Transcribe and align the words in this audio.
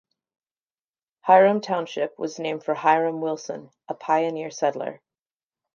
Hiram 1.19 1.61
Township 1.61 2.17
was 2.17 2.39
named 2.39 2.63
for 2.65 2.73
Hiram 2.73 3.21
Wilson, 3.21 3.69
a 3.87 3.93
pioneer 3.93 4.49
settler. 4.49 4.99